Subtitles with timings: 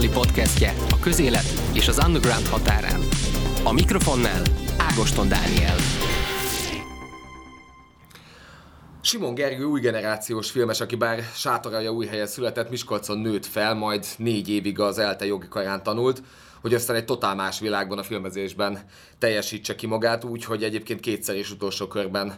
[0.00, 3.00] azonnali podcastje a közélet és az underground határán.
[3.64, 4.42] A mikrofonnál
[4.78, 5.76] Ágoston Dániel.
[9.02, 14.06] Simon Gergő új generációs filmes, aki bár sátoralja új helyen született, Miskolcon nőtt fel, majd
[14.16, 16.22] négy évig az ELTE jogi karán tanult,
[16.60, 18.78] hogy aztán egy totál más világban a filmezésben
[19.18, 22.34] teljesítse ki magát, úgy, hogy egyébként kétszer is utolsó körben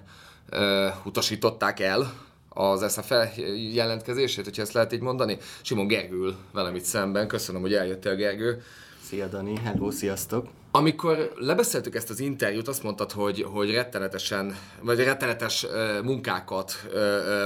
[0.53, 2.13] uh, utasították el
[2.55, 3.33] az SFE
[3.73, 5.37] jelentkezését, hogyha ezt lehet így mondani.
[5.63, 7.29] Simon Gergő velem itt szemben.
[7.29, 8.63] Köszönöm, hogy eljöttél, Gergő.
[9.03, 10.47] Szia Dani, hello, sziasztok!
[10.71, 15.67] Amikor lebeszéltük ezt az interjút, azt mondtad, hogy, hogy rettenetesen, vagy rettenetes
[16.03, 16.73] munkákat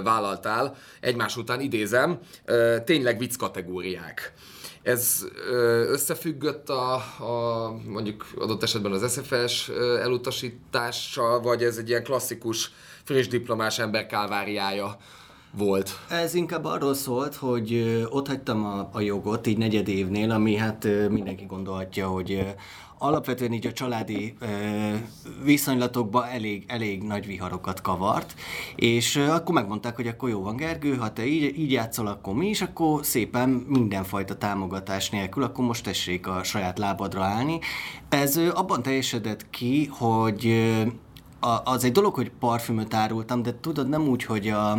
[0.05, 2.19] vállaltál, egymás után idézem,
[2.84, 4.33] tényleg vicc kategóriák.
[4.83, 5.27] Ez
[5.88, 9.69] összefüggött a, a mondjuk adott esetben az SFS
[10.00, 12.73] elutasítással, vagy ez egy ilyen klasszikus
[13.06, 14.97] friss diplomás ember káváriája
[15.50, 15.91] volt?
[16.11, 20.89] Ez inkább arról szólt, hogy ott hagytam a, a jogot így negyed évnél, ami hát
[21.11, 22.55] mindenki gondolhatja, hogy
[22.98, 24.47] alapvetően így a családi ö,
[26.33, 28.34] elég, elég nagy viharokat kavart,
[28.77, 32.48] és akkor megmondták, hogy akkor jó van Gergő, ha te így, így játszol, akkor mi
[32.48, 37.59] is, akkor szépen mindenfajta támogatás nélkül, akkor most tessék a saját lábadra állni.
[38.09, 40.75] Ez abban teljesedett ki, hogy
[41.41, 44.70] a, az egy dolog, hogy parfümöt árultam, de tudod, nem úgy, hogy a,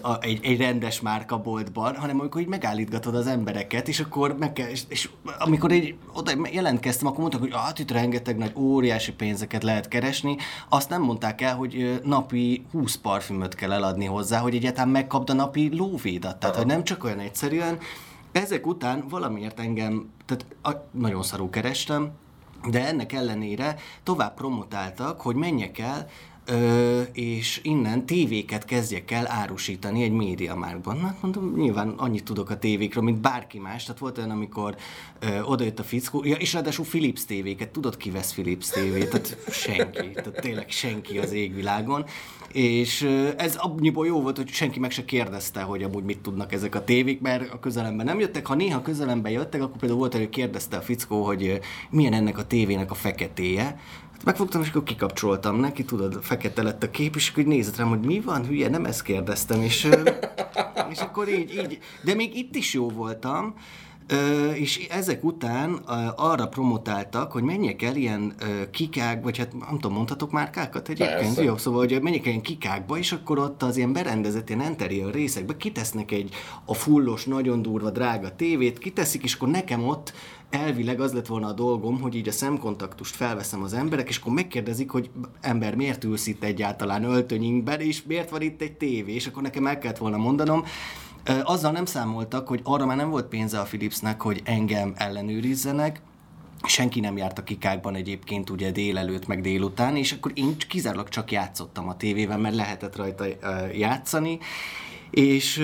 [0.00, 4.68] a, egy, egy rendes márkaboltban, hanem amikor így megállítgatod az embereket, és akkor meg kell,
[4.68, 9.62] és, és amikor így oda jelentkeztem, akkor mondtak, hogy hát itt rengeteg nagy óriási pénzeket
[9.62, 10.36] lehet keresni,
[10.68, 15.34] azt nem mondták el, hogy napi 20 parfümöt kell eladni hozzá, hogy egyáltalán megkapd a
[15.34, 16.36] napi lóvédat.
[16.36, 17.78] Tehát, hogy nem csak olyan egyszerűen,
[18.32, 22.10] ezek után valamiért engem, tehát a, nagyon szarú kerestem,
[22.70, 26.06] de ennek ellenére tovább promotáltak, hogy menjek el,
[26.48, 31.00] Ö, és innen tévéket kezdjek el árusítani egy médiamárkban.
[31.00, 33.84] Hát mondom, nyilván annyit tudok a tévékről, mint bárki más.
[33.84, 34.76] Tehát volt olyan, amikor
[35.18, 37.68] ö, odajött a fickó, ja, és ráadásul Philips tévéket.
[37.68, 39.10] Tudod, ki vesz Philips tévét?
[39.10, 40.10] Tehát senki.
[40.14, 42.04] Tehát tényleg senki az égvilágon.
[42.52, 46.52] És ö, ez annyiból jó volt, hogy senki meg se kérdezte, hogy amúgy mit tudnak
[46.52, 48.46] ezek a tévék, mert a közelemben nem jöttek.
[48.46, 51.60] Ha néha közelemben jöttek, akkor például volt, hogy kérdezte a fickó, hogy
[51.90, 53.78] milyen ennek a tévének a feketéje
[54.26, 58.00] Megfogtam, és akkor kikapcsoltam neki, tudod, fekete lett a kép, és akkor nézett rám, hogy
[58.00, 59.88] mi van, hülye, nem ezt kérdeztem, és,
[60.90, 63.54] és akkor így, így, de még itt is jó voltam,
[64.08, 69.52] Ö, és ezek után ö, arra promotáltak, hogy menjek el ilyen ö, kikák, vagy hát
[69.52, 71.20] nem tudom, mondhatok márkákat egyébként?
[71.20, 71.42] Persze.
[71.42, 75.12] Jó, szóval, hogy menjek el ilyen kikákba, és akkor ott az ilyen berendezett ilyen interior
[75.12, 76.34] részekbe kitesznek egy
[76.64, 80.12] a fullos, nagyon durva, drága tévét, kiteszik, és akkor nekem ott
[80.50, 84.32] elvileg az lett volna a dolgom, hogy így a szemkontaktust felveszem az emberek, és akkor
[84.32, 89.26] megkérdezik, hogy ember, miért ülsz itt egyáltalán öltönyünkben, és miért van itt egy tévé, és
[89.26, 90.64] akkor nekem el kellett volna mondanom,
[91.42, 96.00] azzal nem számoltak, hogy arra már nem volt pénze a Philipsnek, hogy engem ellenőrizzenek,
[96.62, 101.32] senki nem járt a kikákban egyébként ugye délelőtt, meg délután, és akkor én kizárólag csak
[101.32, 103.24] játszottam a tévével, mert lehetett rajta
[103.74, 104.38] játszani,
[105.10, 105.62] és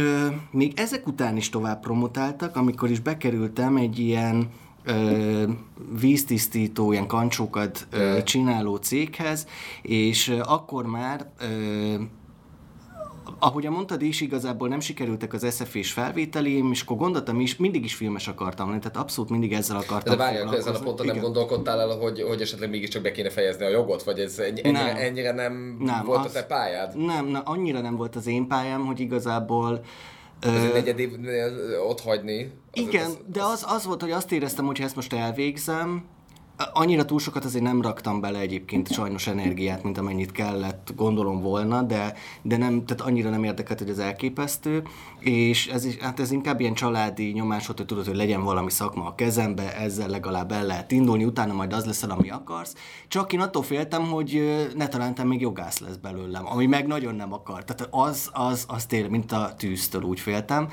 [0.50, 4.50] még ezek után is tovább promotáltak, amikor is bekerültem egy ilyen
[4.84, 5.44] ö,
[6.00, 9.46] víztisztító, ilyen kancsókat ö, csináló céghez,
[9.82, 11.94] és akkor már ö,
[13.44, 17.94] ahogy mondtad is, igazából nem sikerültek az SFS felvételém, és akkor gondoltam is, mindig is
[17.94, 21.80] filmes akartam lenni, tehát abszolút mindig ezzel akartam De várjál, ezen a ponton nem gondolkodtál
[21.80, 25.32] el, hogy, hogy esetleg mégiscsak be kéne fejezni a jogot, vagy ez ennyire nem, ennyire
[25.32, 26.96] nem, nem volt az, a te pályád?
[26.96, 29.84] Nem, na, annyira nem volt az én pályám, hogy igazából
[30.40, 31.52] ez egy negyed évnél
[31.88, 32.52] ott hagyni.
[32.72, 36.04] Igen, az, az, de az, az volt, hogy azt éreztem, hogy ha ezt most elvégzem,
[36.72, 41.82] Annyira túl sokat azért nem raktam bele egyébként sajnos energiát, mint amennyit kellett, gondolom volna,
[41.82, 44.82] de, de nem, tehát annyira nem érdekelt, hogy az elképesztő,
[45.24, 49.06] és ez, hát ez inkább ilyen családi nyomás volt, hogy tudod, hogy legyen valami szakma
[49.06, 52.74] a kezembe, ezzel legalább el lehet indulni, utána majd az leszel, ami akarsz.
[53.08, 54.42] Csak én attól féltem, hogy
[54.74, 57.64] ne talántem még jogász lesz belőlem, ami meg nagyon nem akar.
[57.64, 60.68] Tehát az, az, az tényleg, mint a tűztől úgy féltem.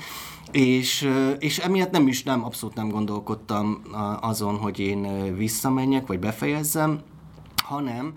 [0.50, 3.82] És, és emiatt nem is, nem, abszolút nem gondolkodtam
[4.20, 7.00] azon, hogy én visszamenjek, vagy befejezzem,
[7.62, 8.14] hanem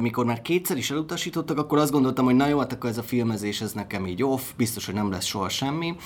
[0.00, 3.02] mikor már kétszer is elutasítottak, akkor azt gondoltam, hogy na jó, hát akkor ez a
[3.02, 5.96] filmezés, ez nekem így off, biztos, hogy nem lesz soha semmi,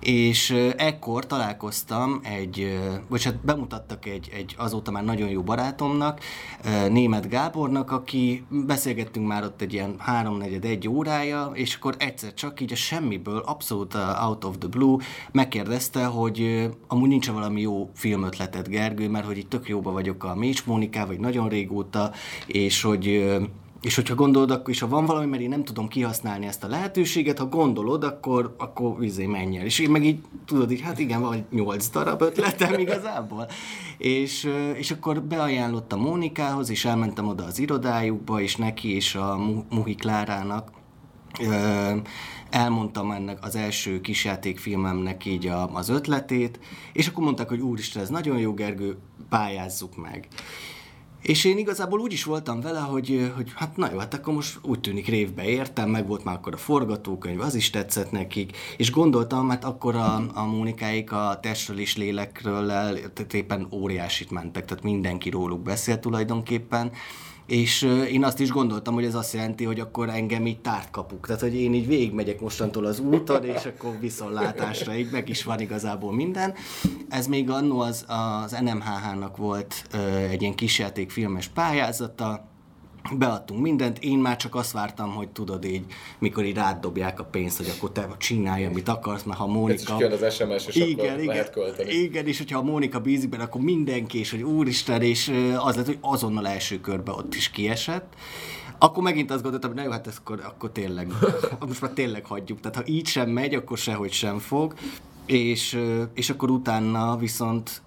[0.00, 6.20] és ekkor találkoztam egy, vagy hát bemutattak egy, egy azóta már nagyon jó barátomnak,
[6.88, 12.60] német Gábornak, aki beszélgettünk már ott egy ilyen háromnegyed egy órája, és akkor egyszer csak
[12.60, 14.96] így a semmiből, abszolút out of the blue
[15.32, 20.34] megkérdezte, hogy amúgy nincs valami jó filmötletet Gergő, mert hogy itt tök jóba vagyok a
[20.34, 22.12] Mécs Mónikával, vagy nagyon régóta,
[22.46, 23.34] és hogy
[23.84, 26.68] és hogyha gondolod, akkor is, ha van valami, mert én nem tudom kihasználni ezt a
[26.68, 29.64] lehetőséget, ha gondolod, akkor, akkor vizé menj el.
[29.64, 33.48] És én meg így tudod, így, hát igen, van nyolc darab ötletem igazából.
[33.98, 39.38] És, és akkor beajánlottam Mónikához, és elmentem oda az irodájukba, és neki és a
[39.70, 40.70] Muhi Klárának
[42.50, 46.58] elmondtam ennek az első kisjátékfilmemnek így a, az ötletét,
[46.92, 48.96] és akkor mondták, hogy úristen, ez nagyon jó, Gergő,
[49.28, 50.28] pályázzuk meg.
[51.24, 54.58] És én igazából úgy is voltam vele, hogy, hogy hát na jó, hát akkor most
[54.62, 58.90] úgy tűnik révbe értem, meg volt már akkor a forgatókönyv, az is tetszett nekik, és
[58.90, 64.64] gondoltam, mert hát akkor a, a Mónikáik a testről és lélekről tehát éppen óriásit mentek,
[64.64, 66.92] tehát mindenki róluk beszélt tulajdonképpen,
[67.46, 71.26] és én azt is gondoltam, hogy ez azt jelenti, hogy akkor engem így tárt kapuk.
[71.26, 75.60] Tehát, hogy én így végigmegyek mostantól az úton, és akkor viszontlátásra így meg is van
[75.60, 76.54] igazából minden.
[77.08, 79.84] Ez még annó az, az NMHH-nak volt
[80.30, 82.52] egy ilyen kisjáték filmes pályázata,
[83.12, 85.84] beadtunk mindent, én már csak azt vártam, hogy tudod így,
[86.18, 90.04] mikor így rádobják a pénzt, hogy akkor te csinálj, amit akarsz, mert ha Mónika...
[90.04, 91.92] Ez az SMS, és igen, akkor igen, lehet költeni.
[91.92, 95.86] Igen, és hogyha a Mónika bízik benne, akkor mindenki, és hogy úristen, és az lett,
[95.86, 98.14] hogy azonnal első körbe ott is kiesett.
[98.78, 101.12] Akkor megint azt gondoltam, hogy na jó, hát ezt akkor, akkor tényleg,
[101.68, 102.60] most már tényleg hagyjuk.
[102.60, 104.74] Tehát ha így sem megy, akkor sehogy sem fog
[105.26, 105.78] és,
[106.14, 107.82] és akkor utána viszont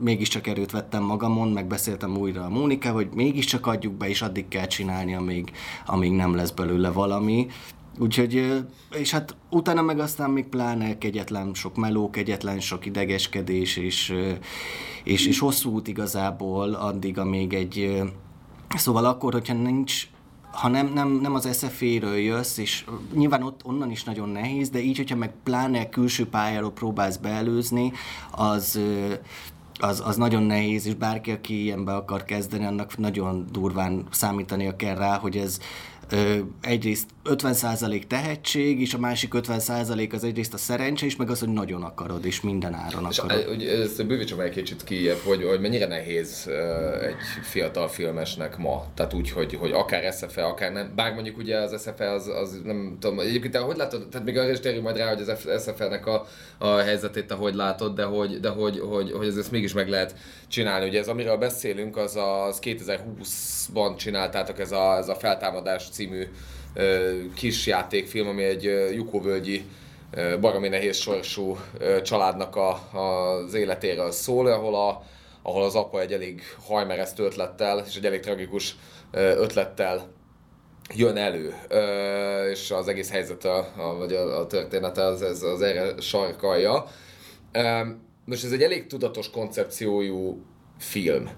[0.00, 4.66] mégiscsak erőt vettem magamon, megbeszéltem újra a Mónika, hogy mégiscsak adjuk be, és addig kell
[4.66, 5.52] csinálni, amíg,
[5.86, 7.46] amíg nem lesz belőle valami.
[7.98, 14.14] Úgyhogy, és hát utána meg aztán még pláne kegyetlen sok meló, kegyetlen sok idegeskedés, és,
[15.04, 18.02] és, és hosszú út igazából addig, amíg egy,
[18.76, 20.08] szóval akkor, hogyha nincs
[20.56, 24.80] ha nem, nem, nem az SFA-ről jössz, és nyilván ott onnan is nagyon nehéz, de
[24.80, 27.92] így, hogyha meg pláne külső pályáról próbálsz beelőzni,
[28.30, 28.80] az,
[29.78, 34.94] az, az nagyon nehéz, és bárki, aki ilyenbe akar kezdeni, annak nagyon durván számítania kell
[34.94, 35.58] rá, hogy ez
[36.60, 41.48] egyrészt 50% tehetség, és a másik 50% az egyrészt a szerencse, és meg az, hogy
[41.48, 43.38] nagyon akarod, és minden áron akarod.
[43.38, 46.50] És hogy ezt bővítsem egy kicsit ki, hogy, hogy mennyire nehéz
[47.02, 51.58] egy fiatal filmesnek ma, tehát úgy, hogy, hogy akár SFE, akár nem, bár mondjuk ugye
[51.58, 54.84] az SFE az, az nem tudom, egyébként te hogy látod, tehát még arra is térjünk
[54.84, 56.26] majd rá, hogy az SFE-nek a,
[56.58, 59.88] a helyzetét te hogy látod, de hogy, de hogy, hogy, hogy ez ezt mégis meg
[59.88, 60.14] lehet
[60.48, 60.88] csinálni.
[60.88, 66.26] Ugye ez, amiről beszélünk, az az 2020-ban csináltátok ez a, ez a feltámadás című
[67.34, 68.62] kis játékfilm, ami egy
[68.94, 69.64] Jukóvölgyi
[70.40, 71.58] baromi nehéz sorsú
[72.02, 75.02] családnak a, az életéről szól, ahol, a,
[75.42, 78.76] ahol az apa egy elég hajmeresztő ötlettel és egy elég tragikus
[79.12, 80.08] ötlettel
[80.94, 81.54] jön elő,
[82.50, 86.86] és az egész helyzet, a, a, vagy a, a története az, az, az erre sarkalja.
[88.24, 90.44] Most ez egy elég tudatos koncepciójú
[90.78, 91.28] film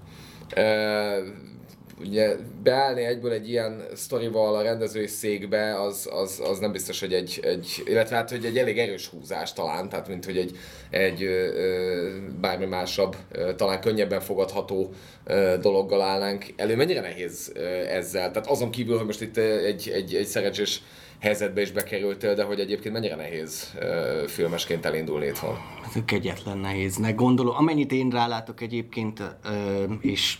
[1.99, 7.13] ugye beállni egyből egy ilyen sztorival a rendezői székbe, az, az, az nem biztos, hogy
[7.13, 10.57] egy, egy, illetve hát, hogy egy elég erős húzás talán, tehát mint hogy egy,
[10.89, 14.93] egy ö, bármi másabb, ö, talán könnyebben fogadható
[15.25, 16.75] ö, dologgal állnánk elő.
[16.75, 18.31] Mennyire nehéz ö, ezzel?
[18.31, 20.81] Tehát azon kívül, hogy most itt egy, egy, egy szerencsés
[21.19, 25.57] helyzetbe is bekerültél, de hogy egyébként mennyire nehéz ö, filmesként elindulni itthon?
[25.81, 27.55] Hát kegyetlen nehéznek gondolom.
[27.55, 30.37] Amennyit én rálátok egyébként, ö, és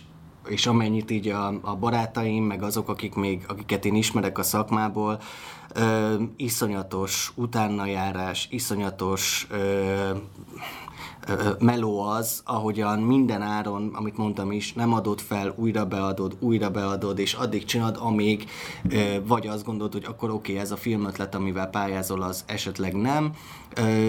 [0.50, 5.20] és amennyit így a, a barátaim, meg azok, akik még, akiket én ismerek a szakmából,
[5.74, 10.10] ö, iszonyatos utánajárás, iszonyatos ö,
[11.58, 17.18] meló az, ahogyan minden áron, amit mondtam is, nem adod fel, újra beadod, újra beadod,
[17.18, 18.48] és addig csinálod, amíg
[19.26, 23.32] vagy azt gondolod, hogy akkor oké, okay, ez a filmötlet, amivel pályázol, az esetleg nem,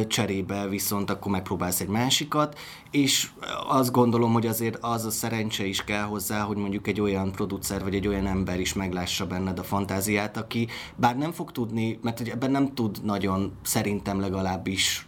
[0.08, 2.60] cserébe viszont akkor megpróbálsz egy másikat,
[2.92, 3.30] és
[3.68, 7.84] azt gondolom, hogy azért az a szerencse is kell hozzá, hogy mondjuk egy olyan producer
[7.84, 12.18] vagy egy olyan ember is meglássa benned a fantáziát, aki bár nem fog tudni, mert
[12.18, 15.06] hogy ebben nem tud nagyon, szerintem legalábbis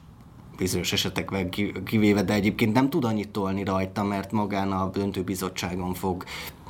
[0.57, 1.49] bizonyos esetekben
[1.85, 6.23] kivéve, de egyébként nem tud annyit tolni rajta, mert magán a döntőbizottságon fog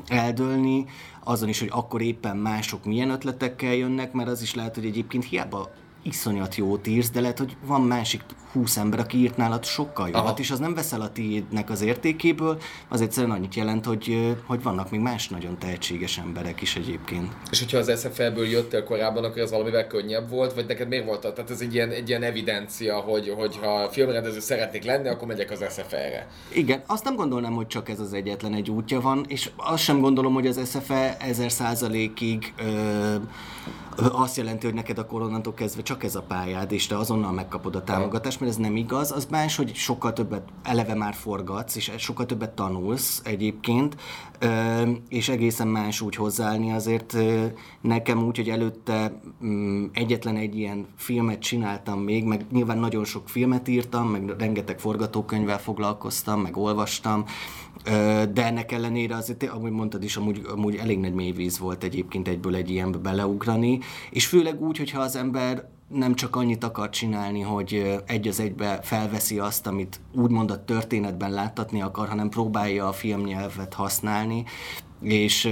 [0.07, 0.85] eldőlni,
[1.23, 5.25] azon is, hogy akkor éppen mások milyen ötletekkel jönnek, mert az is lehet, hogy egyébként
[5.25, 5.69] hiába
[6.03, 8.21] iszonyat jót írsz, de lehet, hogy van másik
[8.53, 10.33] húsz ember, aki írt nálad sokkal Aha.
[10.37, 12.57] és az nem veszel a tiédnek az értékéből,
[12.87, 17.31] az egyszerűen annyit jelent, hogy, hogy vannak még más nagyon tehetséges emberek is egyébként.
[17.51, 21.21] És hogyha az SFL-ből jöttél korábban, akkor ez valamivel könnyebb volt, vagy neked miért volt?
[21.21, 25.51] Tehát ez egy ilyen, egy ilyen evidencia, hogy, hogy ha filmrendező szeretnék lenni, akkor megyek
[25.51, 26.27] az SFL-re.
[26.53, 29.99] Igen, azt nem gondolnám, hogy csak ez az egyetlen egy útja van, és azt sem
[29.99, 32.53] gondolom, hogy az SFL ezer százalékig
[33.97, 37.75] azt jelenti, hogy neked a onnantól kezdve csak ez a pályád, és te azonnal megkapod
[37.75, 39.11] a támogatást, mert ez nem igaz.
[39.11, 43.95] Az más, hogy sokkal többet eleve már forgatsz, és sokkal többet tanulsz egyébként,
[45.09, 47.17] és egészen más úgy hozzáállni azért
[47.81, 53.29] nekem úgy, hogy előtte mm, egyetlen egy ilyen filmet csináltam még, meg nyilván nagyon sok
[53.29, 57.25] filmet írtam, meg rengeteg forgatókönyvvel foglalkoztam, meg olvastam,
[58.33, 62.55] de ennek ellenére azért, ahogy mondtad is, amúgy, amúgy elég nagy mélyvíz volt egyébként egyből
[62.55, 68.01] egy ilyenbe beleugrani, és főleg úgy, hogyha az ember nem csak annyit akar csinálni, hogy
[68.05, 73.73] egy az egybe felveszi azt, amit úgymond a történetben láttatni akar, hanem próbálja a filmnyelvet
[73.73, 74.43] használni,
[75.01, 75.49] és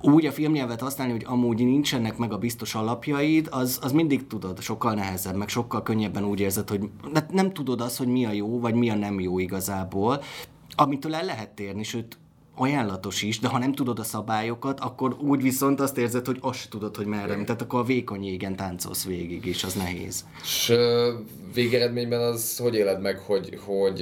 [0.00, 4.60] úgy a filmnyelvet használni, hogy amúgy nincsenek meg a biztos alapjaid, az, az mindig tudod,
[4.60, 6.90] sokkal nehezebb, meg sokkal könnyebben úgy érzed, hogy
[7.30, 10.22] nem tudod azt, hogy mi a jó, vagy mi a nem jó igazából,
[10.76, 12.18] amitől el lehet térni, sőt,
[12.56, 16.70] ajánlatos is, de ha nem tudod a szabályokat, akkor úgy viszont azt érzed, hogy azt
[16.70, 17.44] tudod, hogy merre.
[17.44, 20.24] Tehát akkor a vékony égen táncolsz végig, és az nehéz.
[20.42, 20.72] És
[21.54, 23.96] végeredményben az hogy éled meg, hogy, hogy,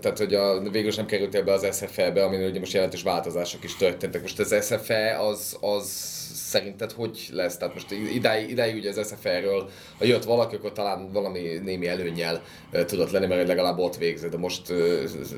[0.00, 3.76] tehát, hogy a, végül nem kerültél be az SFE-be, amin ugye most jelentős változások is
[3.76, 4.22] történtek.
[4.22, 6.16] Most az SFE az, az
[6.48, 7.56] szerinted hogy lesz?
[7.56, 12.42] Tehát most idáig, idáig ugye az SFR-ről, ha jött valaki, akkor talán valami némi előnyel
[12.86, 14.72] tudott lenni, mert legalább ott végzett, de most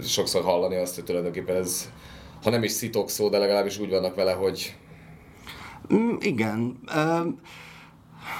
[0.05, 1.89] sokszor hallani azt, hogy tulajdonképpen ez
[2.43, 4.77] ha nem is szitok szó, de legalábbis úgy vannak vele, hogy...
[5.95, 6.79] Mm, igen.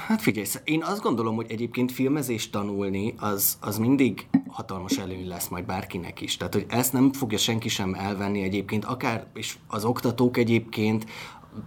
[0.07, 5.47] Hát figyelj, én azt gondolom, hogy egyébként filmezést tanulni, az, az mindig hatalmas előny lesz
[5.47, 6.37] majd bárkinek is.
[6.37, 11.05] Tehát, hogy ezt nem fogja senki sem elvenni egyébként, akár, és az oktatók egyébként,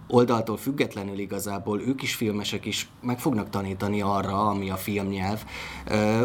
[0.07, 5.43] oldaltól függetlenül igazából ők is filmesek is meg fognak tanítani arra, ami a filmnyelv.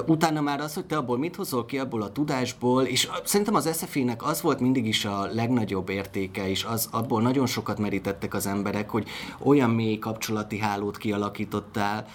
[0.07, 3.79] Utána már az, hogy te abból mit hozol ki, abból a tudásból, és szerintem az
[3.79, 8.47] SFI-nek az volt mindig is a legnagyobb értéke, és az, abból nagyon sokat merítettek az
[8.47, 12.07] emberek, hogy olyan mély kapcsolati hálót kialakítottál,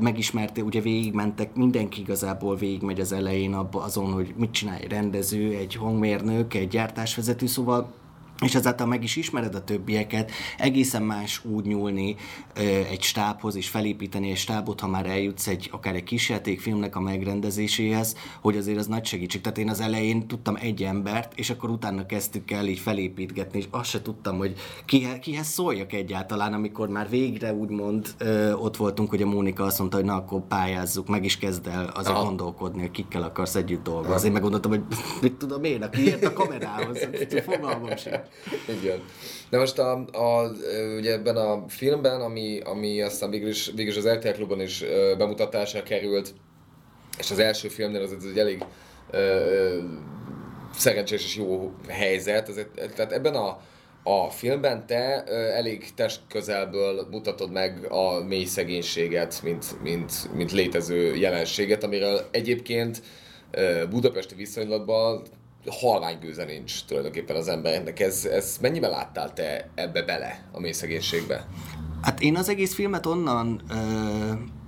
[0.00, 5.56] megismerté, ugye végigmentek, mindenki igazából végigmegy az elején abba azon, hogy mit csinál egy rendező,
[5.56, 7.92] egy hangmérnök, egy gyártásvezető, szóval
[8.42, 12.16] és ezáltal meg is ismered a többieket, egészen más úgy nyúlni
[12.54, 17.00] ö, egy stábhoz és felépíteni egy stábot, ha már eljutsz egy, akár egy kisjátékfilmnek a
[17.00, 19.40] megrendezéséhez, hogy azért az nagy segítség.
[19.40, 23.66] Tehát én az elején tudtam egy embert, és akkor utána kezdtük el így felépítgetni, és
[23.70, 29.10] azt se tudtam, hogy kihez, kihez szóljak egyáltalán, amikor már végre úgymond ö, ott voltunk,
[29.10, 32.24] hogy a Mónika azt mondta, hogy na akkor pályázzuk, meg is kezd el azért Aha.
[32.24, 34.26] gondolkodni, hogy kikkel akarsz együtt dolgozni.
[34.26, 34.82] Én megmondtam, hogy
[35.22, 36.98] mit tudom én, aki ért a kamerához,
[37.44, 38.20] fogalmam sem.
[38.80, 39.02] Igen.
[39.50, 40.50] De most a, a,
[40.96, 44.84] ugye ebben a filmben, ami, ami aztán végül is, végül is az RTL Klubon is
[45.18, 46.34] bemutatásra került,
[47.18, 48.64] és az első filmnél az egy elég
[49.10, 49.78] ö,
[50.74, 52.48] szerencsés és jó helyzet.
[52.48, 53.60] Ezért, tehát ebben a,
[54.02, 60.52] a filmben te ö, elég test közelből mutatod meg a mély szegénységet, mint, mint, mint
[60.52, 63.02] létező jelenséget, amiről egyébként
[63.50, 65.22] ö, budapesti viszonylatban
[65.66, 68.00] halvány gőze nincs tulajdonképpen az embernek.
[68.00, 71.46] Ez, ez mennyiben láttál te ebbe bele, a mély szegénységbe?
[72.02, 73.74] Hát én az egész filmet onnan, ö,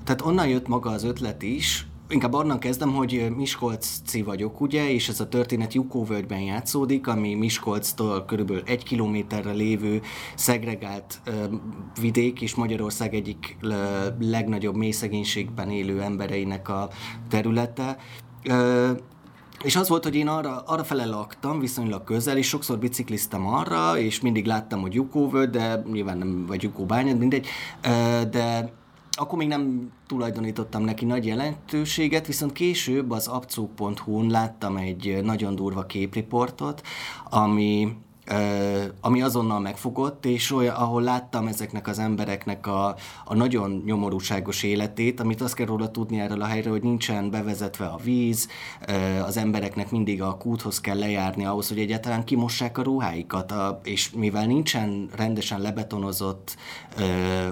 [0.05, 5.09] tehát onnan jött maga az ötlet is, inkább onnan kezdem, hogy Miskolci vagyok, ugye, és
[5.09, 10.01] ez a történet Jukóvölgyben játszódik, ami Miskolctól körülbelül egy kilométerre lévő
[10.35, 11.45] szegregált ö,
[12.01, 13.75] vidék, és Magyarország egyik ö,
[14.21, 16.89] legnagyobb mélyszegénységben élő embereinek a
[17.29, 17.97] területe.
[18.45, 18.91] Ö,
[19.65, 23.99] és az volt, hogy én arra, arra fele laktam, viszonylag közel, és sokszor bicikliztem arra,
[23.99, 27.47] és mindig láttam, hogy Jukóvölgy, de nyilván nem, vagy Jukóbányát, mindegy,
[28.31, 28.73] de
[29.17, 35.87] akkor még nem tulajdonítottam neki nagy jelentőséget, viszont később az abcúk.hu-n láttam egy nagyon durva
[35.87, 36.83] képriportot,
[37.31, 37.97] ami
[39.01, 45.21] ami azonnal megfogott, és olyan, ahol láttam ezeknek az embereknek a, a nagyon nyomorúságos életét,
[45.21, 48.49] amit azt kell róla tudni erről a helyről, hogy nincsen bevezetve a víz,
[49.25, 54.11] az embereknek mindig a kúthoz kell lejárni ahhoz, hogy egyáltalán kimossák a ruháikat, a, és
[54.11, 56.57] mivel nincsen rendesen lebetonozott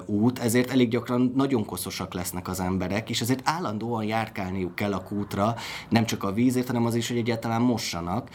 [0.07, 5.03] út, ezért elég gyakran nagyon koszosak lesznek az emberek, és ezért állandóan járkálniuk kell a
[5.03, 5.55] kútra,
[5.89, 8.29] nem csak a vízért, hanem az is, hogy egyáltalán mossanak,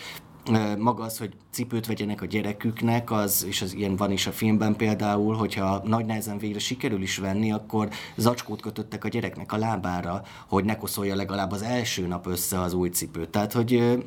[0.78, 4.76] maga az, hogy cipőt vegyenek a gyereküknek, az, és az ilyen van is a filmben
[4.76, 10.22] például, hogyha nagy nehezen végre sikerül is venni, akkor zacskót kötöttek a gyereknek a lábára,
[10.48, 13.30] hogy ne koszolja legalább az első nap össze az új cipőt.
[13.30, 13.98] Tehát, hogy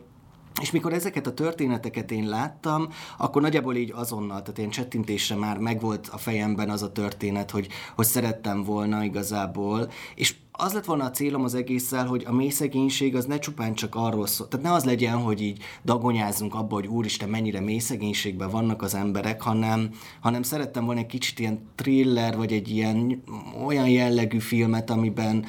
[0.61, 5.59] és mikor ezeket a történeteket én láttam, akkor nagyjából így azonnal, tehát ilyen csettintésre már
[5.59, 11.05] megvolt a fejemben az a történet, hogy, hogy szerettem volna igazából, és az lett volna
[11.05, 14.67] a célom az egésszel, hogy a mély szegénység az ne csupán csak arról szól, tehát
[14.67, 19.43] ne az legyen, hogy így dagonyázunk abba, hogy úristen, mennyire mély szegénységben vannak az emberek,
[19.43, 19.90] hanem,
[20.21, 23.23] hanem szerettem volna egy kicsit ilyen thriller, vagy egy ilyen
[23.67, 25.45] olyan jellegű filmet, amiben,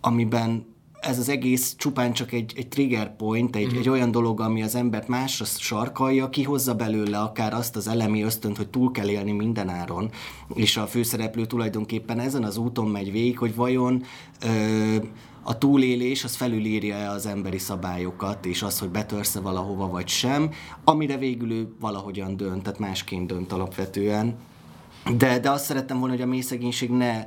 [0.00, 0.75] amiben
[1.06, 3.78] ez az egész csupán csak egy, egy trigger point, egy, mm.
[3.78, 8.56] egy olyan dolog, ami az embert másra sarkalja, kihozza belőle akár azt az elemi ösztönt,
[8.56, 10.10] hogy túl kell élni minden áron,
[10.54, 14.02] és a főszereplő tulajdonképpen ezen az úton megy végig, hogy vajon
[14.44, 14.96] ö,
[15.42, 20.50] a túlélés az felülírja az emberi szabályokat, és az, hogy betörsze valahova vagy sem,
[20.84, 24.36] amire végül ő valahogyan dönt, tehát másként dönt alapvetően.
[25.16, 27.24] De, de azt szerettem volna, hogy a mély szegénység ne,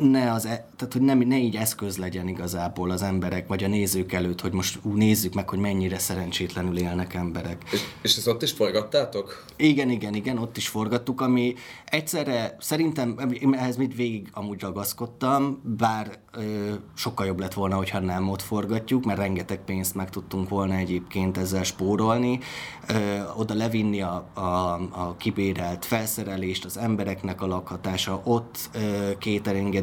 [0.00, 3.68] ne, az, e- tehát, hogy nem, ne így eszköz legyen igazából az emberek, vagy a
[3.68, 7.62] nézők előtt, hogy most ú, nézzük meg, hogy mennyire szerencsétlenül élnek emberek.
[7.72, 9.44] És, és ezt ott is forgattátok?
[9.56, 13.18] Igen, igen, igen, ott is forgattuk, ami egyszerre szerintem,
[13.52, 19.04] ehhez mit végig amúgy ragaszkodtam, bár ö, sokkal jobb lett volna, hogyha nem ott forgatjuk,
[19.04, 22.38] mert rengeteg pénzt meg tudtunk volna egyébként ezzel spórolni,
[22.88, 24.40] ö, oda levinni a, a,
[24.74, 29.10] a kibérelt felszerelést, az embereknek a lakhatása, ott ö,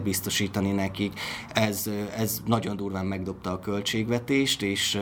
[0.01, 1.19] cateringet biztosítani nekik,
[1.53, 4.99] ez, ez nagyon durván megdobta a költségvetést, és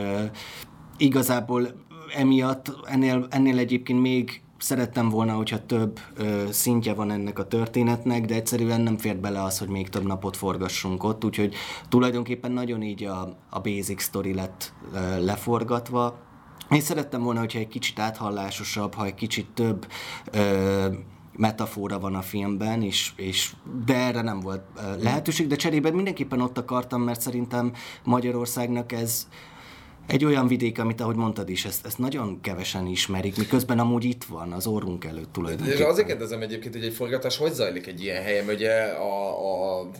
[0.98, 1.68] igazából
[2.14, 8.24] emiatt ennél, ennél egyébként még szerettem volna, hogyha több ö, szintje van ennek a történetnek,
[8.24, 11.54] de egyszerűen nem fér bele az, hogy még több napot forgassunk ott, úgyhogy
[11.88, 16.18] tulajdonképpen nagyon így a, a basic story lett ö, leforgatva.
[16.70, 19.86] Én szerettem volna, hogyha egy kicsit áthallásosabb, ha egy kicsit több
[20.32, 20.86] ö,
[21.36, 23.52] metafora van a filmben, és, és
[23.86, 24.62] de erre nem volt
[25.00, 27.72] lehetőség, de cserében mindenképpen ott akartam, mert szerintem
[28.04, 29.26] Magyarországnak ez
[30.06, 34.24] egy olyan vidék, amit ahogy mondtad is, ezt, ezt nagyon kevesen ismerik, miközben amúgy itt
[34.24, 35.78] van, az orrunk előtt tulajdonképpen.
[35.78, 39.90] De azért kérdezem egyébként, hogy egy forgatás hogy zajlik egy ilyen helyen, ugye a, a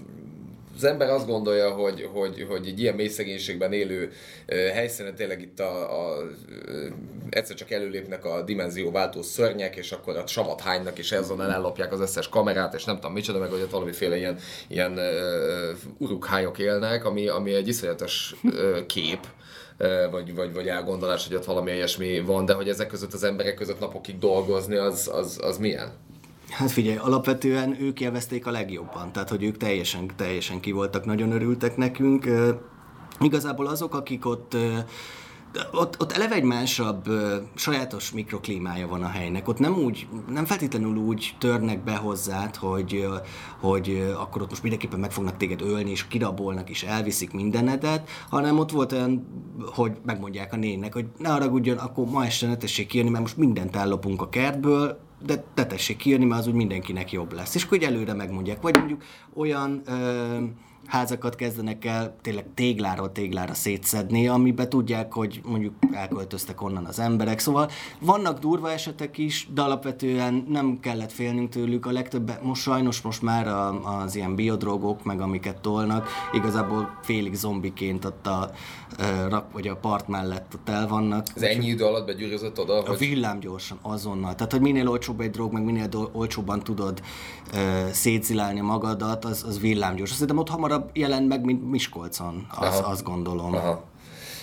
[0.76, 4.12] az ember azt gondolja, hogy, hogy, hogy egy ilyen mély szegénységben élő
[4.46, 6.16] helyszínen tényleg itt a, a,
[7.30, 12.00] egyszer csak előlépnek a dimenzióváltó szörnyek, és akkor a savat hánynak, és ezzel ellopják az
[12.00, 17.04] összes kamerát, és nem tudom micsoda, meg hogy ott valamiféle ilyen, ilyen uh, urukhányok élnek,
[17.04, 18.34] ami, ami egy iszonyatos
[18.86, 19.26] kép,
[20.10, 23.54] vagy, vagy, vagy elgondolás, hogy ott valami ilyesmi van, de hogy ezek között az emberek
[23.54, 25.92] között napokig dolgozni, az, az, az milyen?
[26.50, 31.32] Hát figyelj, alapvetően ők élvezték a legjobban, tehát hogy ők teljesen, teljesen ki voltak, nagyon
[31.32, 32.28] örültek nekünk.
[33.20, 34.56] Igazából azok, akik ott
[35.72, 37.08] ott, ott eleve egy másabb,
[37.54, 39.48] sajátos mikroklímája van a helynek.
[39.48, 43.06] Ott nem úgy, nem feltétlenül úgy törnek be hozzád, hogy,
[43.60, 48.58] hogy akkor ott most mindenképpen meg fognak téged ölni, és kirabolnak, és elviszik mindenedet, hanem
[48.58, 49.26] ott volt olyan,
[49.74, 53.36] hogy megmondják a nének, hogy ne haragudjon, akkor ma este ne tessék kijönni, mert most
[53.36, 57.54] mindent ellopunk a kertből, de te tessék kijönni, mert az úgy mindenkinek jobb lesz.
[57.54, 58.62] És akkor előre megmondják.
[58.62, 59.02] Vagy mondjuk
[59.34, 60.38] olyan ö,
[60.90, 67.38] házakat kezdenek el tényleg tégláról téglára szétszedni, amiben tudják, hogy mondjuk elköltöztek onnan az emberek.
[67.38, 71.86] Szóval vannak durva esetek is, de alapvetően nem kellett félnünk tőlük.
[71.86, 73.46] A legtöbb, most sajnos most már
[73.82, 78.50] az ilyen biodrogok, meg amiket tolnak, igazából félig zombiként ott a,
[79.28, 81.26] rak, vagy a part mellett ott el vannak.
[81.36, 82.82] Ez ennyi idő alatt begyűrözött oda?
[82.82, 82.98] A hogy...
[82.98, 84.34] villám gyorsan, azonnal.
[84.34, 87.02] Tehát, hogy minél olcsóbb egy drog, meg minél olcsóbban tudod
[87.52, 90.10] uh, szétzilálni magadat, az, az villám gyors.
[90.10, 93.54] Szerintem ott hamarabb jelent meg, mint Miskolcon, az, azt gondolom.
[93.54, 93.88] Aha.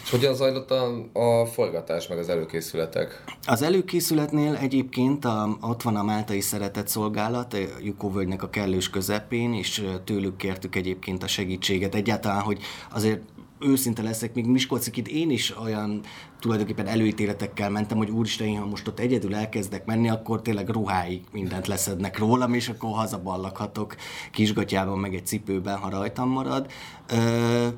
[0.07, 3.23] És hogyan zajlott a, a forgatás, meg az előkészületek?
[3.45, 9.53] Az előkészületnél egyébként a, ott van a Máltai Szeretett Szolgálat, a Jukóvölgynek a kellős közepén,
[9.53, 11.95] és tőlük kértük egyébként a segítséget.
[11.95, 12.59] Egyáltalán, hogy
[12.93, 13.21] azért
[13.59, 16.01] őszinte leszek, még Miskolcikit én is olyan
[16.39, 21.67] tulajdonképpen előítéletekkel mentem, hogy úristen, ha most ott egyedül elkezdek menni, akkor tényleg ruháig mindent
[21.67, 23.95] leszednek rólam, és akkor hazaballakhatok
[24.31, 26.71] kisgatyában, meg egy cipőben, ha rajtam marad.
[27.09, 27.15] Ö,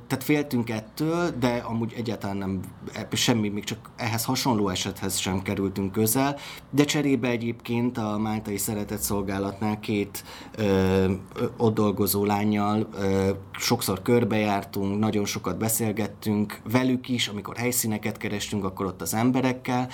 [0.08, 2.60] tehát féltünk ettől, de amúgy egyáltalán nem,
[3.12, 6.38] semmi, még csak ehhez hasonló esethez sem kerültünk közel,
[6.70, 10.24] de cserébe egyébként a Máltai Szeretett Szolgálatnál két
[10.56, 11.12] ö,
[11.58, 18.64] ott dolgozó lányjal ö, sokszor körbejártunk, nagyon sokat beszélgettünk velük is, amikor helyszíneket keres kerestünk
[18.64, 19.90] akkor ott az emberekkel,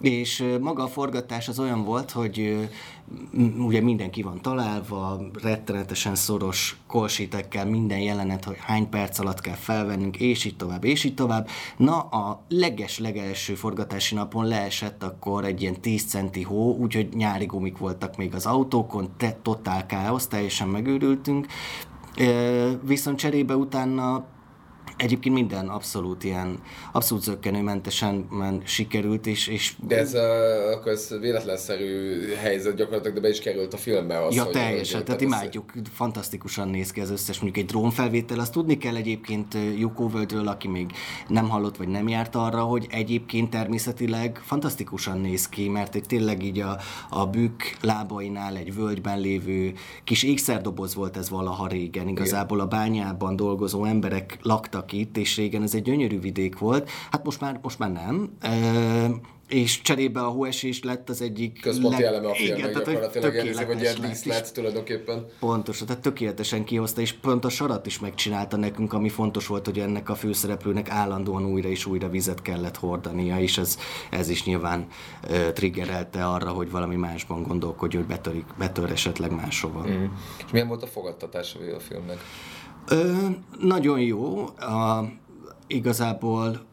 [0.00, 2.68] és maga a forgatás az olyan volt, hogy
[3.58, 10.16] ugye mindenki van találva, rettenetesen szoros kolsítekkel, minden jelenet, hogy hány perc alatt kell felvennünk,
[10.16, 11.48] és így tovább, és így tovább.
[11.76, 17.78] Na, a leges-legelső forgatási napon leesett akkor egy ilyen 10 centi hó, úgyhogy nyári gumik
[17.78, 21.46] voltak még az autókon, te, totál káosz, teljesen megőrültünk.
[22.82, 24.24] Viszont cserébe utána
[24.96, 26.58] egyébként minden abszolút ilyen,
[26.92, 30.20] abszolút zöggenőmentesen men, sikerült, és, és De ez, uh,
[30.74, 35.20] akkor ez véletlenszerű helyzet gyakorlatilag, de be is került a filmbe az, Ja, teljesen, tehát
[35.20, 40.48] imádjuk, fantasztikusan néz ki az összes, mondjuk egy drónfelvétel, azt tudni kell egyébként Jukó Völdről,
[40.48, 40.90] aki még
[41.28, 46.42] nem hallott, vagy nem járt arra, hogy egyébként természetileg fantasztikusan néz ki, mert egy tényleg
[46.42, 46.78] így a,
[47.10, 49.72] a bükk lábainál egy völgyben lévő
[50.04, 55.62] kis ékszerdoboz volt ez valaha régen, igazából a bányában dolgozó emberek laktak itt, és régen
[55.62, 60.28] ez egy gyönyörű vidék volt, hát most már, most már nem, e- és cserébe a
[60.28, 61.60] hóesés lett az egyik...
[61.60, 65.26] Központi eleme a filmnek, Igen, gyakorlatilag nézik, hogy ilyen és díszlet tulajdonképpen.
[65.40, 69.78] Pontosan, tehát tökéletesen kihozta, és pont a sarat is megcsinálta nekünk, ami fontos volt, hogy
[69.78, 73.78] ennek a főszereplőnek állandóan újra és újra vizet kellett hordania, és ez,
[74.10, 74.86] ez is nyilván
[75.30, 79.86] uh, triggerelte arra, hogy valami másban gondolkodjon, hogy betörik, betör esetleg máshova.
[79.88, 80.04] Mm.
[80.44, 82.18] És milyen volt a fogadtatás a filmnek?
[82.88, 83.14] Ö,
[83.60, 84.46] nagyon jó.
[84.46, 85.04] A,
[85.66, 86.64] igazából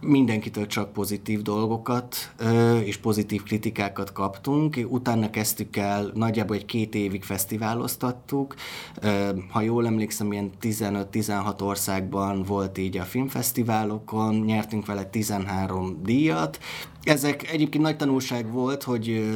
[0.00, 4.76] mindenkitől csak pozitív dolgokat ö, és pozitív kritikákat kaptunk.
[4.88, 8.54] Utána kezdtük el, nagyjából egy két évig fesztiváloztattuk.
[9.00, 16.58] Ö, ha jól emlékszem, ilyen 15-16 országban volt így a filmfesztiválokon, nyertünk vele 13 díjat.
[17.02, 19.34] Ezek egyébként nagy tanulság volt, hogy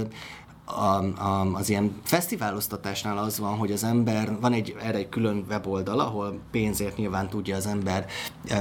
[0.77, 5.45] a, a, az ilyen fesztiváloztatásnál az van, hogy az ember, van egy erre egy külön
[5.49, 8.07] weboldal, ahol pénzért nyilván tudja az ember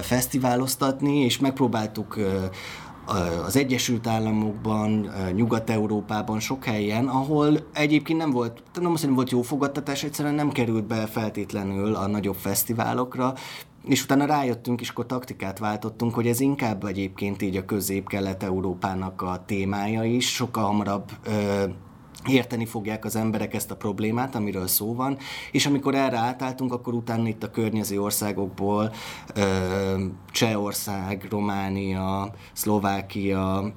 [0.01, 2.17] fesztiváloztatni, és megpróbáltuk
[3.45, 10.03] az Egyesült Államokban, Nyugat-Európában, sok helyen, ahol egyébként nem volt, nem azt volt jó fogadtatás,
[10.03, 13.33] egyszerűen nem került be feltétlenül a nagyobb fesztiválokra,
[13.83, 19.43] és utána rájöttünk, és akkor taktikát váltottunk, hogy ez inkább egyébként így a közép-kelet-európának a
[19.45, 21.11] témája is, sokkal hamarabb
[22.27, 25.17] érteni fogják az emberek ezt a problémát, amiről szó van,
[25.51, 28.91] és amikor erre átálltunk, akkor utána itt a környező országokból
[30.31, 33.73] Csehország, Románia, Szlovákia,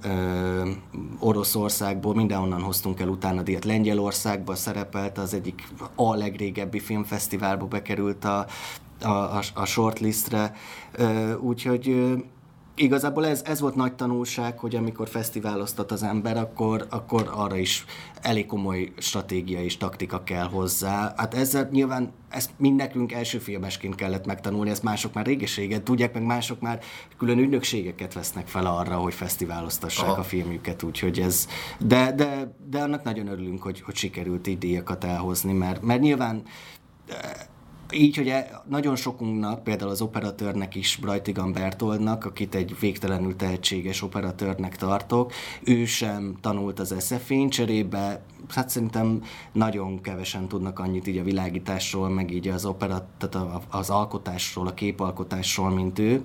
[1.18, 3.64] Oroszországból, mindenhonnan hoztunk el utána díjat.
[3.64, 8.46] Lengyelországban szerepelt az egyik a legrégebbi filmfesztiválba bekerült a,
[9.02, 10.54] a, a, a shortlistre,
[11.40, 12.14] úgyhogy
[12.80, 17.84] igazából ez, ez volt nagy tanulság, hogy amikor fesztiváloztat az ember, akkor, akkor arra is
[18.20, 21.12] elég komoly stratégia és taktika kell hozzá.
[21.16, 26.14] Hát ezzel nyilván ezt mind nekünk első filmesként kellett megtanulni, ezt mások már régeséget tudják,
[26.14, 26.80] meg mások már
[27.18, 30.20] külön ügynökségeket vesznek fel arra, hogy fesztiváloztassák Aha.
[30.20, 35.04] a filmjüket, úgyhogy ez, de, de, de annak nagyon örülünk, hogy, hogy sikerült így díjakat
[35.04, 36.42] elhozni, mert, mert nyilván
[37.92, 44.02] így, hogy e, nagyon sokunknak, például az operatőrnek is, Brajtigan Bertoldnak, akit egy végtelenül tehetséges
[44.02, 45.32] operatőrnek tartok,
[45.64, 49.22] ő sem tanult az SF-én, cserébe hát szerintem
[49.52, 54.74] nagyon kevesen tudnak annyit így a világításról, meg így az operat, tehát az alkotásról, a
[54.74, 56.24] képalkotásról, mint ő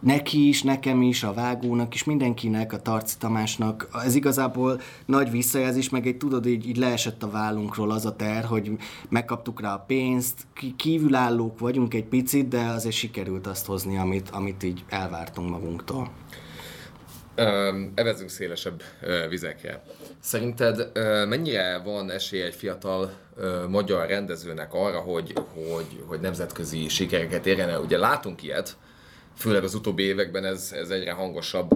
[0.00, 5.88] neki is, nekem is, a vágónak is, mindenkinek, a Tarci Tamásnak, ez igazából nagy visszajelzés,
[5.88, 8.70] meg egy tudod, így, így leesett a vállunkról az a ter, hogy
[9.08, 14.62] megkaptuk rá a pénzt, kívülállók vagyunk egy picit, de azért sikerült azt hozni, amit, amit
[14.62, 16.10] így elvártunk magunktól.
[17.94, 18.82] Evezünk szélesebb
[19.28, 19.82] vizekre.
[20.20, 20.90] Szerinted
[21.28, 23.12] mennyire van esély egy fiatal
[23.68, 27.80] magyar rendezőnek arra, hogy, hogy, hogy nemzetközi sikereket érjen el?
[27.80, 28.76] Ugye látunk ilyet,
[29.38, 31.70] főleg az utóbbi években ez, ez egyre hangosabb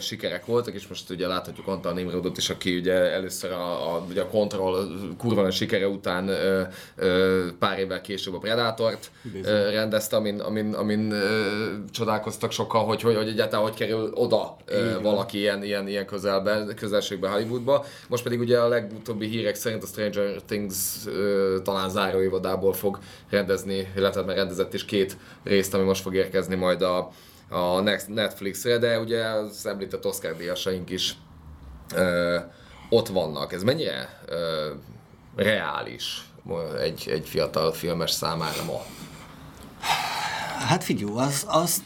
[0.00, 4.20] sikerek voltak, és most ugye láthatjuk Antal Nimrodot is, aki ugye először a, a, ugye
[4.20, 4.86] a Control
[5.18, 6.62] kurva sikere után ö,
[6.96, 9.10] ö, pár évvel később a Predatort
[9.44, 11.46] ö, rendezte, amin, amin, amin ö,
[11.90, 16.64] csodálkoztak sokan, hogy, hogy, hogy egyáltalán hogy kerül oda ö, valaki ilyen, ilyen, ilyen közelbe,
[16.76, 17.84] közelségbe Hollywoodba.
[18.08, 22.98] Most pedig ugye a legutóbbi hírek szerint a Stranger Things ö, talán záróévadából fog
[23.30, 27.10] rendezni, illetve már rendezett is két részt, ami most fog érkezni majd a
[27.52, 31.16] a Netflixre, de ugye az említett Oscar díjasaink is
[31.94, 32.38] ö,
[32.88, 33.52] ott vannak.
[33.52, 34.70] Ez mennyire ö,
[35.36, 36.26] reális
[36.80, 38.82] egy, egy fiatal filmes számára ma?
[40.68, 41.82] Hát figyelj, az, azt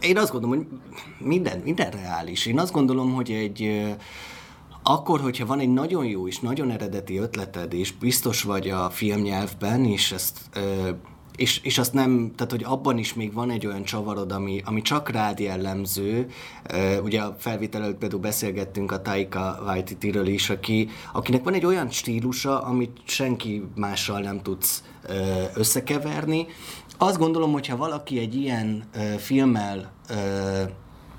[0.00, 0.66] én azt gondolom, hogy
[1.18, 2.46] minden, minden reális.
[2.46, 3.86] Én azt gondolom, hogy egy
[4.82, 9.84] akkor, hogyha van egy nagyon jó és nagyon eredeti ötleted, és biztos vagy a filmnyelvben,
[9.84, 10.38] és ezt
[11.38, 14.82] és, és azt nem, tehát hogy abban is még van egy olyan csavarod, ami, ami
[14.82, 16.26] csak rád jellemző.
[17.02, 21.90] Ugye a felvétel előtt például beszélgettünk a Taika Waititi-ről is, aki, akinek van egy olyan
[21.90, 24.82] stílusa, amit senki mással nem tudsz
[25.54, 26.46] összekeverni.
[26.96, 28.84] Azt gondolom, hogyha valaki egy ilyen
[29.18, 29.92] filmmel,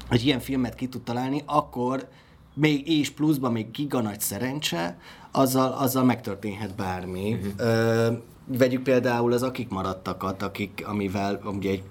[0.10, 2.08] egy ilyen filmet ki tud találni, akkor
[2.54, 4.98] még és pluszban még giga nagy szerencse,
[5.32, 7.34] azzal, azzal megtörténhet bármi.
[7.34, 7.52] Uh-huh.
[7.58, 8.12] Ö,
[8.58, 11.84] vegyük például az Akik maradtakat, akik, amivel ugye egy,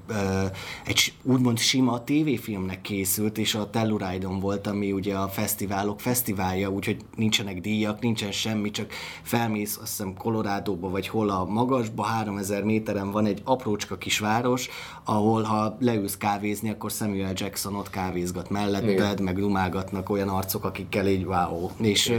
[0.84, 6.96] egy úgymond sima tévéfilmnek készült, és a Telluride-on volt, ami ugye a fesztiválok fesztiválja, úgyhogy
[7.16, 8.92] nincsenek díjak, nincsen semmi, csak
[9.22, 14.68] felmész azt hiszem Kolorádóba, vagy hol a magasba, 3000 méteren van egy aprócska kis város,
[15.04, 19.22] ahol ha leülsz kávézni, akkor Samuel Jackson ott kávézgat melletted, Igen.
[19.22, 21.70] meg dumálgatnak olyan arcok, akikkel így wow.
[21.80, 22.14] És,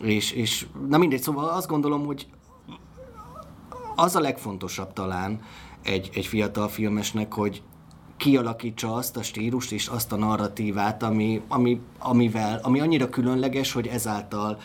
[0.00, 2.26] és, és na mindegy, szóval azt gondolom, hogy
[3.96, 5.40] az a legfontosabb talán
[5.84, 7.62] egy, egy fiatal filmesnek, hogy
[8.16, 13.86] kialakítsa azt a stílust és azt a narratívát, ami, ami, amivel, ami annyira különleges, hogy
[13.86, 14.58] ezáltal